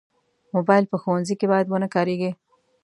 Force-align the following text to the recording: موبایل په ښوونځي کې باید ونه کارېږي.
موبایل 0.53 0.85
په 0.91 0.97
ښوونځي 1.01 1.35
کې 1.39 1.47
باید 1.51 1.67
ونه 1.69 1.87
کارېږي. 1.95 2.31